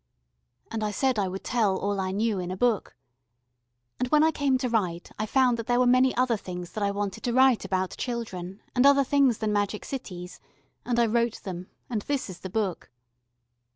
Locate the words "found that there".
5.27-5.77